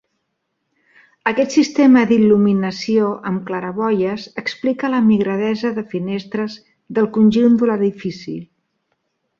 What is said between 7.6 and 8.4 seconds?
de l'edifici.